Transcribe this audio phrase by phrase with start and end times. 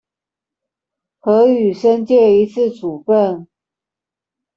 [1.19, 3.47] 核予申誡一次處分